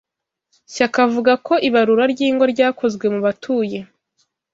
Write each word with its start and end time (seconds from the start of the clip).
Shyaka 0.73 0.99
avuga 1.07 1.31
ko 1.45 1.53
ibarura 1.67 2.03
ry’ingo 2.13 2.43
ryakozwe 2.53 3.05
mu 3.13 3.19
batuye 3.25 3.79